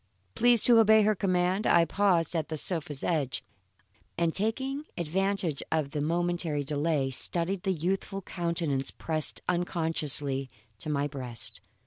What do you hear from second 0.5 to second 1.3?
to obey her